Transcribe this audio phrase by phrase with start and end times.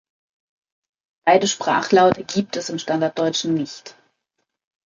[1.27, 3.95] Beide Sprachlaute gibt es im Standarddeutschen nicht.